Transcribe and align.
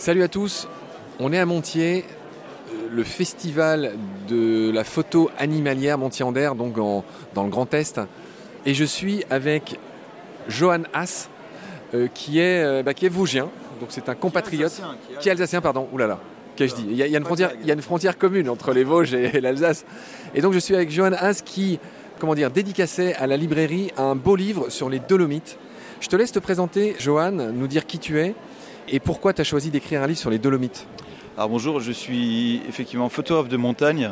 Salut 0.00 0.22
à 0.22 0.28
tous, 0.28 0.66
on 1.18 1.30
est 1.30 1.38
à 1.38 1.44
Montier, 1.44 2.06
euh, 2.72 2.88
le 2.90 3.04
festival 3.04 3.92
de 4.30 4.70
la 4.72 4.82
photo 4.82 5.30
animalière 5.38 5.98
Montier-Ander, 5.98 6.52
donc 6.56 6.78
en- 6.78 7.04
dans 7.34 7.44
le 7.44 7.50
Grand 7.50 7.72
Est. 7.74 8.00
Et 8.64 8.72
je 8.72 8.84
suis 8.84 9.24
avec 9.28 9.78
Johan 10.48 10.84
Haas, 10.94 11.28
euh, 11.94 12.08
qui, 12.14 12.38
est, 12.38 12.64
euh, 12.64 12.82
bah, 12.82 12.94
qui 12.94 13.04
est 13.04 13.10
Vosgien, 13.10 13.50
donc 13.78 13.90
c'est 13.90 14.08
un 14.08 14.14
compatriote. 14.14 14.80
Qui 15.20 15.28
est 15.28 15.32
alsacien, 15.32 15.60
pardon, 15.60 15.86
oulala. 15.92 16.18
Qu'ai-je 16.56 16.74
dit? 16.76 16.86
Il 16.88 16.96
y, 16.96 17.02
a, 17.02 17.06
il 17.06 17.12
y 17.12 17.14
a 17.14 17.18
une 17.18 17.24
frontière, 17.26 17.52
il 17.60 17.66
y 17.66 17.70
a 17.70 17.74
une 17.74 17.82
frontière 17.82 18.16
commune 18.16 18.48
entre 18.48 18.72
les 18.72 18.84
Vosges 18.84 19.12
et 19.12 19.38
l'Alsace. 19.42 19.84
Et 20.34 20.40
donc 20.40 20.54
je 20.54 20.58
suis 20.58 20.74
avec 20.74 20.90
Johan 20.90 21.12
Haas 21.12 21.42
qui, 21.44 21.78
comment 22.18 22.34
dire, 22.34 22.50
dédicaçait 22.50 23.14
à 23.16 23.26
la 23.26 23.36
librairie 23.36 23.90
un 23.98 24.14
beau 24.16 24.34
livre 24.34 24.70
sur 24.70 24.88
les 24.88 24.98
Dolomites. 24.98 25.58
Je 26.00 26.08
te 26.08 26.16
laisse 26.16 26.32
te 26.32 26.38
présenter, 26.38 26.96
Johan, 26.98 27.32
nous 27.32 27.66
dire 27.66 27.84
qui 27.86 27.98
tu 27.98 28.18
es 28.18 28.34
et 28.90 29.00
pourquoi 29.00 29.32
tu 29.32 29.40
as 29.40 29.44
choisi 29.44 29.70
d'écrire 29.70 30.02
un 30.02 30.06
livre 30.06 30.18
sur 30.18 30.30
les 30.30 30.38
Dolomites? 30.38 30.86
Alors 31.36 31.48
bonjour, 31.48 31.80
je 31.80 31.92
suis 31.92 32.60
effectivement 32.68 33.08
photographe 33.08 33.48
de 33.48 33.56
montagne. 33.56 34.10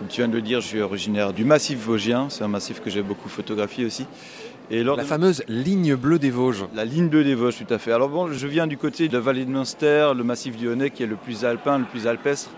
Comme 0.00 0.08
tu 0.08 0.22
viens 0.22 0.28
de 0.28 0.34
le 0.34 0.40
dire, 0.40 0.62
je 0.62 0.66
suis 0.66 0.80
originaire 0.80 1.34
du 1.34 1.44
massif 1.44 1.78
vosgien. 1.78 2.28
C'est 2.30 2.42
un 2.42 2.48
massif 2.48 2.80
que 2.80 2.88
j'ai 2.88 3.02
beaucoup 3.02 3.28
photographié 3.28 3.84
aussi. 3.84 4.06
Et 4.70 4.82
lors 4.82 4.96
La 4.96 5.02
de- 5.02 5.08
fameuse 5.08 5.42
ligne 5.46 5.94
bleue 5.94 6.18
des 6.18 6.30
Vosges. 6.30 6.64
la 6.74 6.86
ligne 6.86 7.10
2 7.10 7.22
des 7.22 7.34
Vosges, 7.34 7.56
tout 7.66 7.74
à 7.74 7.78
fait. 7.78 7.92
Alors 7.92 8.08
bon, 8.08 8.32
je 8.32 8.46
viens 8.46 8.66
du 8.66 8.78
côté 8.78 9.08
de 9.08 9.12
la 9.12 9.20
vallée 9.20 9.44
de 9.44 9.50
Münster, 9.50 10.12
le 10.16 10.24
massif 10.24 10.54
lyonnais 10.58 10.88
qui 10.88 11.02
est 11.02 11.06
le 11.06 11.16
plus 11.16 11.44
alpin, 11.44 11.78
le 11.78 11.84
plus 11.84 12.06
alpestre. 12.06 12.48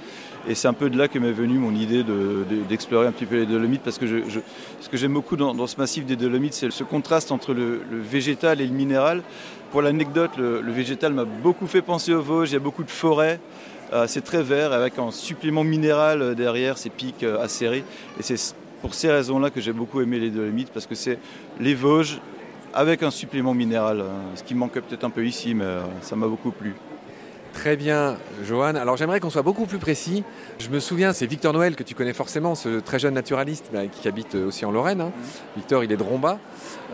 Et 0.49 0.55
c'est 0.55 0.69
un 0.69 0.73
peu 0.73 0.89
de 0.89 0.97
là 0.97 1.09
que 1.09 1.19
m'est 1.19 1.33
venue 1.33 1.59
mon 1.59 1.75
idée 1.75 2.05
de- 2.05 2.45
de- 2.49 2.63
d'explorer 2.69 3.09
un 3.09 3.13
petit 3.13 3.27
peu 3.27 3.37
les 3.37 3.47
Dolomites, 3.47 3.83
parce 3.83 3.99
que 3.99 4.07
je, 4.07 4.19
je- 4.29 4.41
ce 4.81 4.89
que 4.89 4.97
j'aime 4.97 5.15
beaucoup 5.15 5.35
dans, 5.37 5.53
dans 5.55 5.67
ce 5.67 5.77
massif 5.79 6.05
des 6.07 6.15
Dolomites, 6.17 6.55
c'est 6.55 6.71
ce 6.71 6.85
contraste 6.85 7.33
entre 7.33 7.55
le, 7.55 7.81
le 7.91 7.99
végétal 8.01 8.61
et 8.61 8.67
le 8.67 8.73
minéral. 8.75 9.23
Pour 9.73 9.83
l'anecdote, 9.83 10.33
le, 10.37 10.61
le 10.61 10.73
végétal 10.73 11.13
m'a 11.15 11.25
beaucoup 11.25 11.67
fait 11.67 11.83
penser 11.83 12.13
aux 12.15 12.23
Vosges, 12.23 12.51
il 12.51 12.55
y 12.55 12.57
a 12.57 12.61
beaucoup 12.61 12.85
de 12.85 12.91
forêts, 12.91 13.41
c'est 14.07 14.25
très 14.25 14.43
vert, 14.43 14.73
avec 14.73 14.99
un 14.99 15.11
supplément 15.11 15.65
minéral 15.65 16.23
euh, 16.23 16.35
derrière, 16.35 16.79
ces 16.79 16.91
pics 16.91 17.23
euh, 17.23 17.43
acérés. 17.43 17.85
Et 18.19 18.23
c'est 18.23 18.55
pour 18.81 18.95
ces 18.95 19.11
raisons-là 19.11 19.51
que 19.51 19.61
j'ai 19.61 19.73
beaucoup 19.73 20.01
aimé 20.01 20.19
les 20.19 20.31
Dolomites, 20.31 20.71
parce 20.73 20.87
que 20.87 20.95
c'est 20.95 21.19
les 21.61 21.75
Vosges 21.75 22.21
avec 22.75 23.03
un 23.03 23.11
supplément 23.11 23.55
minéral, 23.55 24.01
euh, 24.01 24.09
ce 24.35 24.43
qui 24.43 24.55
manque 24.55 24.73
peut-être 24.73 25.05
un 25.05 25.11
peu 25.11 25.27
ici, 25.27 25.55
mais 25.55 25.65
euh, 25.65 25.83
ça 26.01 26.17
m'a 26.17 26.27
beaucoup 26.27 26.51
plu. 26.51 26.75
Très 27.53 27.77
bien, 27.77 28.17
Johan. 28.43 28.77
Alors 28.77 28.97
j'aimerais 28.97 29.21
qu'on 29.21 29.29
soit 29.29 29.43
beaucoup 29.43 29.67
plus 29.67 29.77
précis. 29.77 30.25
Je 30.59 30.71
me 30.71 30.81
souviens, 30.81 31.13
c'est 31.13 31.27
Victor 31.27 31.53
Noël 31.53 31.77
que 31.77 31.83
tu 31.83 31.95
connais 31.95 32.15
forcément, 32.15 32.55
ce 32.55 32.81
très 32.81 32.99
jeune 32.99 33.13
naturaliste 33.13 33.69
bah, 33.71 33.87
qui 33.89 34.09
habite 34.09 34.35
aussi 34.37 34.65
en 34.65 34.71
Lorraine. 34.71 35.03
hein. 35.03 35.13
Victor, 35.55 35.85
il 35.85 35.93
est 35.93 35.99
de 35.99 36.03
Romba, 36.03 36.39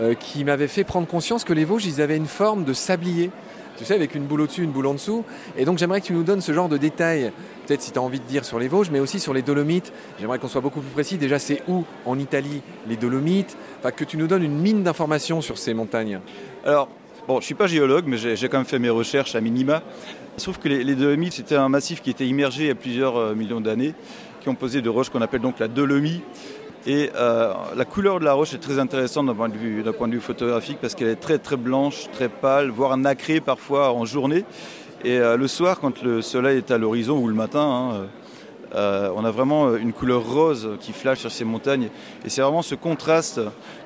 euh, 0.00 0.14
qui 0.14 0.42
m'avait 0.42 0.66
fait 0.66 0.82
prendre 0.82 1.06
conscience 1.06 1.44
que 1.44 1.52
les 1.52 1.64
Vosges, 1.64 1.86
ils 1.86 2.00
avaient 2.00 2.16
une 2.16 2.26
forme 2.26 2.64
de 2.64 2.72
sablier. 2.72 3.30
Tu 3.78 3.84
sais, 3.84 3.94
avec 3.94 4.16
une 4.16 4.24
boule 4.24 4.40
au-dessus, 4.40 4.64
une 4.64 4.72
boule 4.72 4.88
en 4.88 4.94
dessous. 4.94 5.24
Et 5.56 5.64
donc 5.64 5.78
j'aimerais 5.78 6.00
que 6.00 6.06
tu 6.06 6.12
nous 6.12 6.24
donnes 6.24 6.40
ce 6.40 6.52
genre 6.52 6.68
de 6.68 6.76
détails, 6.76 7.30
peut-être 7.66 7.80
si 7.80 7.92
tu 7.92 7.98
as 7.98 8.02
envie 8.02 8.18
de 8.18 8.24
dire 8.24 8.44
sur 8.44 8.58
les 8.58 8.66
Vosges, 8.66 8.90
mais 8.90 8.98
aussi 8.98 9.20
sur 9.20 9.32
les 9.32 9.42
Dolomites. 9.42 9.92
J'aimerais 10.18 10.40
qu'on 10.40 10.48
soit 10.48 10.60
beaucoup 10.60 10.80
plus 10.80 10.90
précis. 10.90 11.16
Déjà, 11.16 11.38
c'est 11.38 11.62
où 11.68 11.84
en 12.04 12.18
Italie 12.18 12.62
les 12.88 12.96
Dolomites? 12.96 13.56
Que 13.96 14.04
tu 14.04 14.16
nous 14.16 14.26
donnes 14.26 14.42
une 14.42 14.58
mine 14.58 14.82
d'informations 14.82 15.40
sur 15.40 15.56
ces 15.56 15.74
montagnes. 15.74 16.20
Alors, 16.64 16.88
bon, 17.26 17.34
je 17.34 17.38
ne 17.38 17.44
suis 17.44 17.54
pas 17.54 17.68
géologue, 17.68 18.04
mais 18.06 18.16
j'ai 18.16 18.48
quand 18.48 18.58
même 18.58 18.66
fait 18.66 18.78
mes 18.78 18.90
recherches 18.90 19.34
à 19.34 19.40
minima. 19.40 19.82
Il 20.36 20.40
se 20.40 20.44
trouve 20.44 20.58
que 20.58 20.68
les, 20.68 20.84
les 20.84 20.94
Dolomites, 20.94 21.34
c'était 21.34 21.56
un 21.56 21.68
massif 21.68 22.02
qui 22.02 22.10
était 22.10 22.26
immergé 22.26 22.64
il 22.64 22.68
y 22.68 22.70
a 22.70 22.74
plusieurs 22.74 23.16
euh, 23.16 23.34
millions 23.34 23.60
d'années, 23.60 23.94
qui 24.40 24.48
est 24.48 24.52
composé 24.52 24.82
de 24.82 24.88
roches 24.88 25.08
qu'on 25.08 25.22
appelle 25.22 25.40
donc 25.40 25.58
la 25.58 25.68
dolomie. 25.68 26.20
Et 26.88 27.10
euh, 27.14 27.52
la 27.76 27.84
couleur 27.84 28.18
de 28.18 28.24
la 28.24 28.32
roche 28.32 28.54
est 28.54 28.58
très 28.58 28.78
intéressante 28.78 29.26
d'un 29.26 29.34
point 29.34 29.50
de 29.50 29.58
vue, 29.58 29.84
photographique 30.22 30.78
parce 30.80 30.94
qu'elle 30.94 31.08
est 31.08 31.16
très 31.16 31.36
très 31.36 31.58
blanche, 31.58 32.08
très 32.12 32.30
pâle, 32.30 32.70
voire 32.70 32.96
nacrée 32.96 33.42
parfois 33.42 33.92
en 33.92 34.06
journée. 34.06 34.46
Et 35.04 35.18
euh, 35.18 35.36
le 35.36 35.46
soir, 35.48 35.80
quand 35.80 36.02
le 36.02 36.22
soleil 36.22 36.56
est 36.56 36.70
à 36.70 36.78
l'horizon 36.78 37.18
ou 37.18 37.28
le 37.28 37.34
matin, 37.34 37.60
hein, 37.60 38.06
euh, 38.74 38.98
euh, 38.98 39.12
on 39.14 39.24
a 39.24 39.30
vraiment 39.30 39.76
une 39.76 39.92
couleur 39.92 40.24
rose 40.24 40.76
qui 40.80 40.92
flash 40.92 41.18
sur 41.18 41.30
ces 41.30 41.44
montagnes. 41.44 41.88
Et 42.24 42.28
c'est 42.28 42.42
vraiment 42.42 42.62
ce 42.62 42.74
contraste 42.74 43.40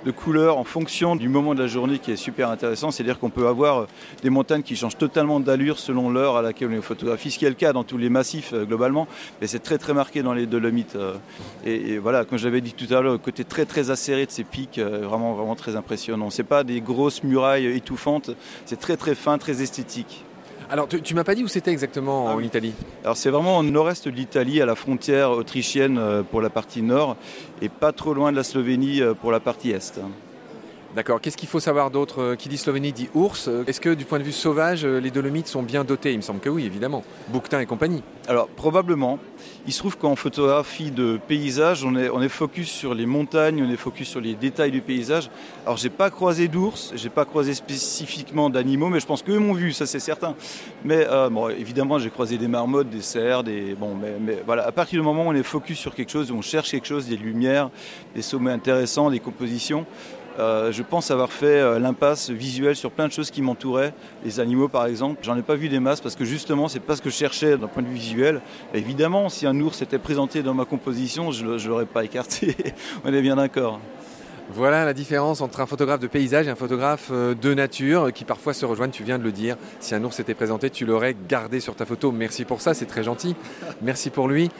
de 0.04 0.10
couleurs 0.10 0.58
en 0.58 0.64
fonction 0.64 1.16
du 1.16 1.28
moment 1.28 1.54
de 1.54 1.62
la 1.62 1.66
journée 1.66 1.98
qui 1.98 2.12
est 2.12 2.16
super 2.16 2.50
intéressant. 2.50 2.90
C'est-à-dire 2.90 3.18
qu'on 3.18 3.30
peut 3.30 3.46
avoir 3.46 3.86
des 4.22 4.30
montagnes 4.30 4.62
qui 4.62 4.76
changent 4.76 4.98
totalement 4.98 5.40
d'allure 5.40 5.78
selon 5.78 6.10
l'heure 6.10 6.36
à 6.36 6.42
laquelle 6.42 6.68
on 6.68 6.72
les 6.72 6.82
photographie, 6.82 7.30
ce 7.30 7.38
qui 7.38 7.44
est 7.44 7.50
le 7.50 7.54
cas 7.54 7.72
dans 7.72 7.84
tous 7.84 7.98
les 7.98 8.08
massifs 8.08 8.52
euh, 8.52 8.64
globalement, 8.64 9.06
mais 9.40 9.46
c'est 9.46 9.60
très 9.60 9.78
très 9.78 9.94
marqué 9.94 10.22
dans 10.22 10.34
les 10.34 10.46
Dolomites. 10.46 10.96
euh. 10.96 11.14
Et, 11.64 11.98
voilà, 11.98 12.24
comme 12.24 12.38
j'avais 12.38 12.60
dit 12.60 12.72
tout 12.72 12.92
à 12.92 13.00
l'heure, 13.00 13.12
le 13.12 13.18
côté 13.18 13.44
très 13.44 13.64
très 13.64 13.90
acéré 13.90 14.26
de 14.26 14.30
ces 14.30 14.44
pics, 14.44 14.78
euh, 14.78 15.06
vraiment 15.06 15.34
vraiment 15.34 15.56
très 15.56 15.76
impressionnant. 15.76 16.30
C'est 16.30 16.42
pas 16.42 16.64
des 16.64 16.80
grosses 16.80 17.22
murailles 17.22 17.66
étouffantes, 17.66 18.30
c'est 18.66 18.78
très 18.78 18.96
très 18.96 19.14
fin, 19.14 19.38
très 19.38 19.62
esthétique. 19.62 20.24
Alors, 20.72 20.88
tu, 20.88 21.02
tu 21.02 21.14
m'as 21.14 21.22
pas 21.22 21.34
dit 21.34 21.44
où 21.44 21.48
c'était 21.48 21.70
exactement 21.70 22.28
Ah 22.30 22.32
en 22.32 22.36
oui. 22.38 22.46
Italie 22.46 22.72
Alors 23.04 23.18
c'est 23.18 23.28
vraiment 23.28 23.58
au 23.58 23.62
nord-est 23.62 24.08
de 24.08 24.14
l'Italie, 24.14 24.62
à 24.62 24.64
la 24.64 24.74
frontière 24.74 25.30
autrichienne 25.32 25.98
euh, 25.98 26.22
pour 26.22 26.40
la 26.40 26.48
partie 26.48 26.80
nord, 26.80 27.18
et 27.60 27.68
pas 27.68 27.92
trop 27.92 28.14
loin 28.14 28.32
de 28.32 28.36
la 28.38 28.42
Slovénie 28.42 29.02
euh, 29.02 29.12
pour 29.12 29.32
la 29.32 29.38
partie 29.38 29.72
est. 29.72 30.00
D'accord. 30.94 31.22
Qu'est-ce 31.22 31.38
qu'il 31.38 31.48
faut 31.48 31.60
savoir 31.60 31.90
d'autre 31.90 32.20
Euh, 32.20 32.36
Qui 32.36 32.50
dit 32.50 32.58
Slovénie 32.58 32.92
dit 32.92 33.08
ours. 33.14 33.48
Euh, 33.48 33.64
Est-ce 33.66 33.80
que 33.80 33.94
du 33.94 34.04
point 34.04 34.18
de 34.18 34.24
vue 34.24 34.32
sauvage, 34.32 34.84
euh, 34.84 35.00
les 35.00 35.10
Dolomites 35.10 35.46
sont 35.46 35.62
bien 35.62 35.84
dotés? 35.84 36.12
Il 36.12 36.18
me 36.18 36.22
semble 36.22 36.40
que 36.40 36.50
oui, 36.50 36.66
évidemment. 36.66 37.02
Bouquetin 37.28 37.60
et 37.60 37.66
compagnie. 37.66 38.02
Alors 38.28 38.48
probablement. 38.48 39.18
Il 39.66 39.72
se 39.72 39.78
trouve 39.78 39.96
qu'en 39.96 40.16
photographie 40.16 40.90
de 40.90 41.18
paysage, 41.26 41.82
on 41.84 41.96
est, 41.96 42.10
on 42.10 42.20
focus 42.28 42.70
sur 42.70 42.94
les 42.94 43.06
montagnes, 43.06 43.64
on 43.66 43.72
est 43.72 43.76
focus 43.76 44.08
sur 44.08 44.20
les 44.20 44.34
détails 44.34 44.70
du 44.70 44.82
paysage. 44.82 45.30
Alors 45.64 45.78
j'ai 45.78 45.88
pas 45.88 46.10
croisé 46.10 46.46
d'ours, 46.48 46.92
j'ai 46.94 47.08
pas 47.08 47.24
croisé 47.24 47.54
spécifiquement 47.54 48.50
d'animaux, 48.50 48.88
mais 48.88 49.00
je 49.00 49.06
pense 49.06 49.22
qu'eux 49.22 49.38
m'ont 49.38 49.54
vu, 49.54 49.72
ça 49.72 49.86
c'est 49.86 49.98
certain. 49.98 50.34
Mais 50.84 51.06
bon, 51.30 51.48
évidemment 51.48 51.98
j'ai 51.98 52.10
croisé 52.10 52.38
des 52.38 52.48
marmottes, 52.48 52.90
des 52.90 53.02
cerfs, 53.02 53.42
des 53.42 53.74
bon, 53.74 53.94
mais, 53.94 54.42
voilà. 54.46 54.66
À 54.66 54.72
partir 54.72 55.00
du 55.00 55.04
moment 55.04 55.24
où 55.26 55.30
on 55.30 55.34
est 55.34 55.42
focus 55.42 55.78
sur 55.78 55.94
quelque 55.94 56.10
chose, 56.10 56.30
on 56.30 56.42
cherche 56.42 56.70
quelque 56.70 56.86
chose, 56.86 57.06
des 57.06 57.16
lumières, 57.16 57.70
des 58.14 58.22
sommets 58.22 58.52
intéressants, 58.52 59.10
des 59.10 59.20
compositions. 59.20 59.86
Euh, 60.38 60.72
je 60.72 60.82
pense 60.82 61.10
avoir 61.10 61.30
fait 61.30 61.60
euh, 61.60 61.78
l'impasse 61.78 62.30
visuelle 62.30 62.76
sur 62.76 62.90
plein 62.90 63.06
de 63.06 63.12
choses 63.12 63.30
qui 63.30 63.42
m'entouraient, 63.42 63.92
les 64.24 64.40
animaux 64.40 64.68
par 64.68 64.86
exemple. 64.86 65.20
J'en 65.22 65.36
ai 65.36 65.42
pas 65.42 65.56
vu 65.56 65.68
des 65.68 65.80
masses 65.80 66.00
parce 66.00 66.16
que 66.16 66.24
justement 66.24 66.68
c'est 66.68 66.80
pas 66.80 66.96
ce 66.96 67.02
que 67.02 67.10
je 67.10 67.14
cherchais 67.14 67.58
d'un 67.58 67.66
point 67.66 67.82
de 67.82 67.88
vue 67.88 67.94
visuel. 67.94 68.40
Évidemment, 68.74 69.28
si 69.28 69.46
un 69.46 69.58
ours 69.60 69.82
était 69.82 69.98
présenté 69.98 70.42
dans 70.42 70.54
ma 70.54 70.64
composition, 70.64 71.30
je 71.30 71.44
ne 71.44 71.68
l'aurais 71.68 71.86
pas 71.86 72.04
écarté. 72.04 72.56
On 73.04 73.12
est 73.12 73.22
bien 73.22 73.36
d'accord. 73.36 73.80
Voilà 74.50 74.84
la 74.84 74.92
différence 74.92 75.40
entre 75.40 75.60
un 75.60 75.66
photographe 75.66 76.00
de 76.00 76.08
paysage 76.08 76.46
et 76.46 76.50
un 76.50 76.56
photographe 76.56 77.08
euh, 77.10 77.34
de 77.34 77.54
nature 77.54 78.12
qui 78.12 78.24
parfois 78.24 78.52
se 78.52 78.66
rejoignent, 78.66 78.90
tu 78.90 79.02
viens 79.02 79.18
de 79.18 79.24
le 79.24 79.32
dire. 79.32 79.56
Si 79.80 79.94
un 79.94 80.04
ours 80.04 80.18
était 80.20 80.34
présenté, 80.34 80.68
tu 80.68 80.84
l'aurais 80.84 81.16
gardé 81.28 81.58
sur 81.60 81.74
ta 81.74 81.86
photo. 81.86 82.12
Merci 82.12 82.44
pour 82.44 82.60
ça, 82.60 82.74
c'est 82.74 82.84
très 82.84 83.02
gentil. 83.02 83.34
Merci 83.80 84.10
pour 84.10 84.28
lui. 84.28 84.50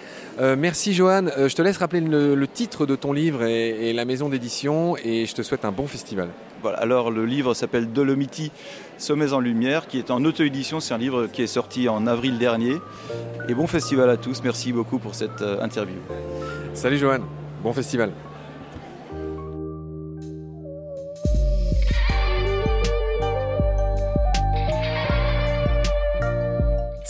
Euh, 0.41 0.57
merci 0.59 0.95
Johan. 0.95 1.27
Euh, 1.37 1.49
je 1.49 1.57
te 1.57 1.61
laisse 1.61 1.77
rappeler 1.77 2.01
le, 2.01 2.35
le 2.35 2.49
titre 2.49 2.87
de 2.87 2.97
ton 2.97 3.13
livre 3.13 3.43
et, 3.43 3.91
et 3.91 3.93
la 3.93 4.05
maison 4.07 4.31
d'édition 4.31 4.97
et 5.05 5.27
je 5.27 5.35
te 5.35 5.43
souhaite 5.43 5.65
un 5.67 5.73
bon 5.73 5.87
festival. 5.87 6.29
Voilà, 6.63 6.79
alors 6.79 7.11
le 7.11 7.27
livre 7.27 7.53
s'appelle 7.53 7.93
Dolomiti, 7.93 8.51
Sommets 8.97 9.33
en 9.33 9.41
lumière, 9.41 9.89
qui 9.89 9.99
est 9.99 10.11
en 10.11 10.25
auto-édition. 10.25 10.81
C'est 10.81 10.95
un 10.95 10.99
livre 10.99 11.27
qui 11.27 11.43
est 11.43 11.47
sorti 11.49 11.89
en 11.89 12.07
avril 12.07 12.39
dernier. 12.39 12.77
Et 13.49 13.55
bon 13.55 13.67
festival 13.67 14.09
à 14.09 14.17
tous. 14.17 14.43
Merci 14.43 14.73
beaucoup 14.73 14.99
pour 14.99 15.17
cette 15.17 15.43
interview. 15.61 15.97
Salut 16.73 16.99
Johan, 16.99 17.19
bon 17.63 17.73
festival. 17.73 18.13